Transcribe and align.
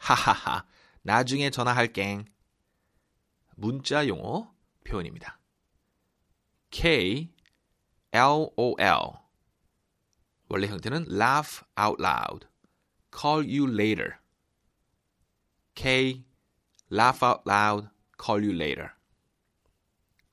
하하하. 0.00 0.64
나중에 1.02 1.50
전화할게. 1.50 2.24
문자 3.56 4.08
용어 4.08 4.52
표현입니다. 4.84 5.38
K, 6.70 7.30
L, 8.12 8.50
O, 8.56 8.74
L. 8.78 9.12
원래 10.48 10.66
형태는 10.66 11.06
laugh 11.08 11.62
out 11.78 12.02
loud. 12.02 12.46
call 13.12 13.44
you 13.44 13.70
later. 13.70 14.14
K, 15.74 16.24
laugh 16.90 17.24
out 17.24 17.42
loud, 17.46 17.88
call 18.20 18.42
you 18.42 18.54
later. 18.54 18.90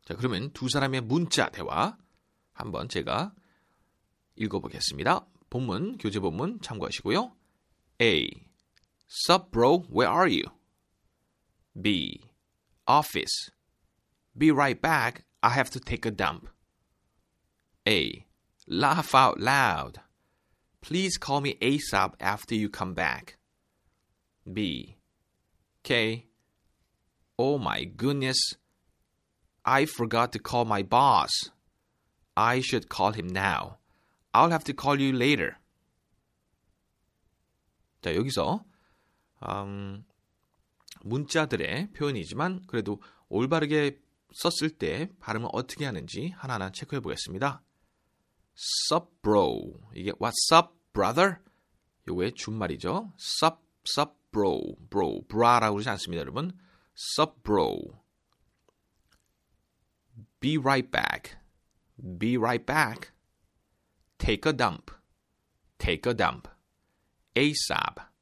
자, 0.06 0.16
그러면 0.16 0.52
두 0.54 0.70
사람의 0.70 1.02
문자 1.02 1.50
대화 1.50 1.98
한번 2.54 2.88
제가 2.88 3.34
읽어보겠습니다. 4.36 5.26
본문, 5.50 5.98
교재 5.98 6.20
본문 6.20 6.62
참고하시고요. 6.62 7.36
A. 8.02 8.47
Sup, 9.07 9.51
bro? 9.51 9.79
Where 9.79 10.09
are 10.09 10.29
you? 10.29 10.45
B. 11.81 12.25
Office. 12.87 13.51
Be 14.37 14.51
right 14.51 14.81
back. 14.81 15.25
I 15.43 15.51
have 15.51 15.71
to 15.71 15.81
take 15.81 16.07
a 16.07 16.11
dump. 16.11 16.49
A. 17.87 18.27
Laugh 18.67 19.15
out 19.15 19.41
loud. 19.41 20.01
Please 20.81 21.17
call 21.17 21.41
me 21.41 21.55
ASAP 21.61 22.15
after 22.21 22.55
you 22.55 22.69
come 22.69 22.95
back. 22.95 23.37
B. 24.51 24.97
K. 25.83 26.27
Oh 27.39 27.59
my 27.59 27.85
goodness. 27.85 28.39
I 29.65 29.85
forgot 29.85 30.33
to 30.33 30.39
call 30.39 30.65
my 30.65 30.83
boss. 30.83 31.31
I 32.37 32.61
should 32.61 32.89
call 32.89 33.13
him 33.13 33.29
now. 33.29 33.79
I'll 34.35 34.51
have 34.51 34.65
to 34.65 34.73
call 34.73 34.99
you 34.99 35.13
later. 35.13 35.59
자, 38.03 38.15
여기서 38.17 38.65
음, 39.44 40.04
문자들의 41.04 41.92
표현이지만 41.94 42.64
그래도 42.68 43.02
올바르게 43.30 44.00
썼을 44.34 44.72
때 44.78 45.10
발음을 45.20 45.50
어떻게 45.54 45.86
하는지 45.86 46.34
하나하나 46.36 46.72
체크해 46.72 47.00
보겠습니다. 47.00 47.64
Sup 48.90 49.08
bro 49.22 49.80
이게 49.94 50.12
What's 50.14 50.54
up 50.56 50.74
brother? 50.94 51.38
요거의 52.08 52.34
준말이죠. 52.34 53.14
Sup 53.20 53.58
sup 53.88 54.14
bro 54.32 54.76
bro 54.90 55.22
bra라고 55.28 55.76
그러지 55.76 55.90
않습니다, 55.90 56.22
여러분. 56.22 56.58
Sup 56.96 57.44
bro 57.44 58.04
Be 60.40 60.58
right 60.58 60.90
back 60.90 61.38
Be 62.20 62.38
right 62.38 62.66
back 62.66 63.12
Take 64.18 64.50
a 64.50 64.54
dump 64.56 64.92
Take 65.78 66.10
a 66.10 66.16
dump 66.16 66.50
ASAP 67.36 68.17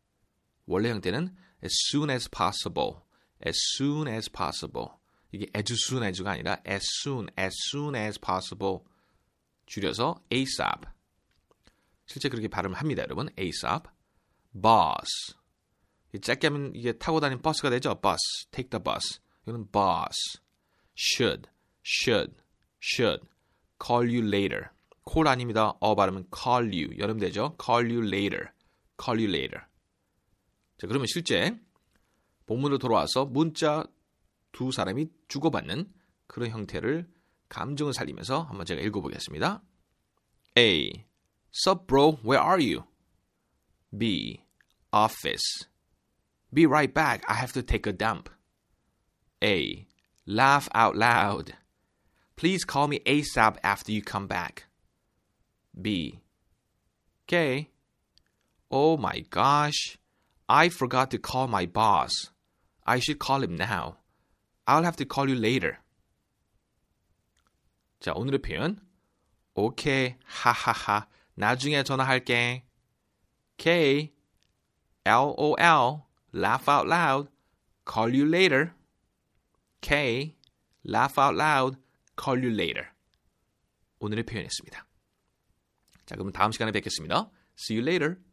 원래 0.65 0.89
형태는 0.89 1.35
as 1.63 1.75
soon 1.89 2.09
as 2.09 2.29
possible, 2.29 3.01
as 3.45 3.57
soon 3.77 4.07
as 4.07 4.29
possible. 4.31 4.93
이게 5.31 5.47
as 5.55 5.73
soon 5.73 6.03
as가 6.03 6.31
아니라 6.31 6.61
as 6.67 6.85
soon, 7.03 7.27
as 7.37 7.55
soon 7.71 7.95
as 7.95 8.19
possible. 8.19 8.83
줄여서 9.65 10.21
ASAP. 10.31 10.87
실제 12.05 12.29
그렇게 12.29 12.47
발음을 12.47 12.77
합니다, 12.77 13.01
여러분. 13.03 13.29
ASAP. 13.37 13.89
Bus. 14.53 15.35
짧게 16.21 16.47
하면 16.47 16.71
이게 16.75 16.93
타고 16.93 17.19
다니는 17.19 17.41
버스가 17.41 17.69
되죠. 17.71 17.99
Bus. 17.99 18.47
Take 18.51 18.69
the 18.69 18.81
bus. 18.81 19.19
이거는 19.43 19.69
bus. 19.71 20.39
Should, 20.97 21.49
should, 21.83 22.35
should. 22.81 23.27
Call 23.83 24.07
you 24.07 24.25
later. 24.25 24.69
call 25.07 25.27
아닙니다. 25.27 25.73
어 25.79 25.95
발음은 25.95 26.29
call 26.33 26.71
you. 26.71 26.97
여름 26.97 27.19
되죠. 27.19 27.57
Call 27.61 27.91
you 27.91 28.05
later. 28.07 28.51
Call 29.01 29.19
you 29.19 29.29
later. 29.29 29.65
자, 30.77 30.87
그러면 30.87 31.07
실제 31.07 31.57
본문으로 32.45 32.77
돌아와서 32.77 33.25
문자 33.25 33.85
두 34.51 34.71
사람이 34.71 35.07
주고받는 35.27 35.91
그런 36.27 36.49
형태를 36.49 37.09
감정을 37.49 37.93
살리면서 37.93 38.43
한번 38.43 38.65
제가 38.65 38.81
읽어보겠습니다. 38.81 39.61
A. 40.57 41.05
Sup 41.53 41.87
bro, 41.87 42.17
where 42.23 42.41
are 42.41 42.61
you? 42.61 42.83
B. 43.97 44.43
Office. 44.91 45.67
Be 46.53 46.65
right 46.65 46.93
back, 46.93 47.23
I 47.27 47.35
have 47.35 47.53
to 47.53 47.61
take 47.61 47.89
a 47.89 47.95
dump. 47.95 48.29
A. 49.43 49.87
Laugh 50.25 50.67
out 50.73 50.95
loud. 50.95 51.53
Please 52.35 52.65
call 52.65 52.87
me 52.87 52.99
ASAP 53.05 53.57
after 53.63 53.91
you 53.91 54.01
come 54.01 54.27
back. 54.27 54.65
B. 55.79 56.21
K. 57.27 57.69
Oh 58.71 58.97
my 58.97 59.23
gosh. 59.29 59.97
I 60.48 60.68
forgot 60.68 61.10
to 61.10 61.18
call 61.18 61.46
my 61.46 61.66
boss. 61.66 62.30
I 62.84 62.98
should 62.98 63.18
call 63.18 63.42
him 63.42 63.56
now. 63.56 63.98
I'll 64.66 64.84
have 64.84 64.96
to 64.96 65.04
call 65.04 65.28
you 65.28 65.36
later. 65.36 65.78
자, 68.00 68.12
오늘의 68.14 68.40
표현. 68.42 68.80
오케이, 69.54 70.16
하하하. 70.24 71.06
나중에 71.34 71.82
전화할게. 71.82 72.64
K, 73.56 74.12
LOL, 75.04 76.06
laugh 76.32 76.68
out 76.68 76.86
loud, 76.86 77.30
call 77.86 78.10
you 78.10 78.26
later. 78.26 78.72
K, 79.80 80.36
laugh 80.84 81.18
out 81.18 81.36
loud, 81.36 81.78
call 82.16 82.38
you 82.38 82.52
later. 82.52 82.88
오늘의 83.98 84.24
표현이었습니다. 84.24 84.86
자, 86.06 86.16
그럼 86.16 86.32
다음 86.32 86.52
시간에 86.52 86.72
뵙겠습니다. 86.72 87.30
See 87.58 87.78
you 87.78 87.86
later. 87.86 88.23